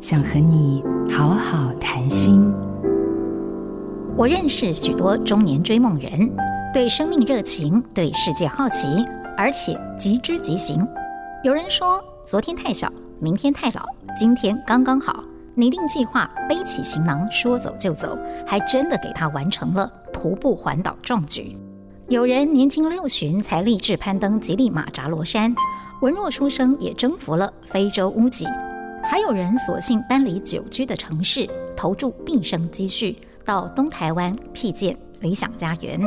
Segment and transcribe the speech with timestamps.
[0.00, 2.52] 想和你好好谈心。
[4.16, 6.30] 我认识许多中年追梦人，
[6.72, 8.86] 对生命热情，对世界好奇，
[9.36, 10.86] 而且即知即行。
[11.42, 12.88] 有人说，昨天太小，
[13.18, 13.84] 明天太老，
[14.16, 15.24] 今天刚刚好。
[15.56, 21.56] 拟定计划，背起行囊，说走就走，还真的给他完成了徒步环岛壮举。
[22.06, 25.52] 有人年轻六旬才立志攀登吉力马扎罗山，
[26.00, 28.46] 文弱书生也征服了非洲屋脊。
[29.10, 35.98] 还有人索性搬离久居的城市，投注毕生积蓄到东台湾辟建理想家园。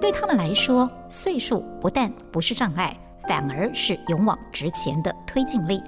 [0.00, 5.82] 对他们来说，岁数不但不是障碍，反而是勇往直前的推进力。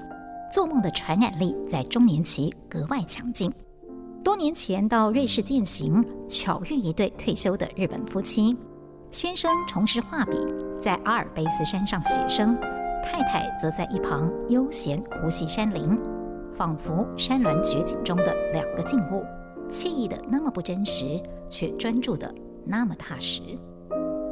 [0.51, 3.53] 做梦的传染力在中年期格外强劲。
[4.25, 8.57] 多年前到瑞士践行，巧遇一对退休的日本夫妻。
[9.13, 10.37] 先生从事画笔，
[10.81, 12.57] 在阿尔卑斯山上写生；
[13.05, 15.97] 太太则在一旁悠闲呼吸山林，
[16.59, 19.25] 仿佛山峦绝景中的两个静物，
[19.71, 22.35] 惬意的那么不真实，却专注的
[22.65, 23.41] 那么踏实。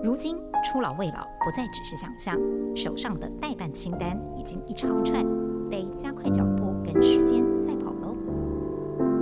[0.02, 2.36] 如今初老未老，不再只是想象，
[2.74, 5.24] 手上的代办清单已经一长串。
[5.70, 8.16] 得加快脚步，跟时间赛跑喽！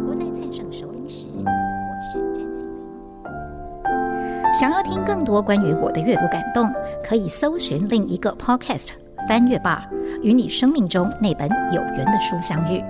[0.06, 4.54] 活在蔡胜熟龄时，我是詹庆林。
[4.54, 6.72] 想要听更多关于我的阅读感动，
[7.06, 8.86] 可以搜寻另一个 Podcast
[9.28, 9.86] 《翻阅吧》，
[10.22, 12.82] 与你生命中那本有缘的书相遇。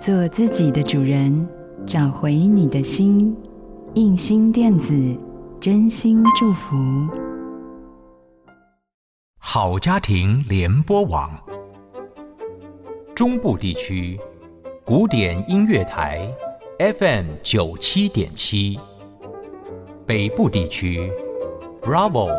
[0.00, 1.46] 做自己的主人，
[1.86, 3.36] 找回你的心。
[3.96, 4.94] 印心电子，
[5.60, 6.74] 真心祝福。
[9.36, 11.30] 好家庭联播网。
[13.14, 14.18] 中部地区
[14.86, 16.26] 古典音乐台
[16.78, 18.80] FM 九七点七，
[20.06, 21.12] 北部地区
[21.82, 22.30] Bravo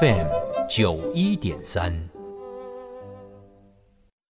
[0.00, 0.26] FM
[0.68, 1.96] 九一点三。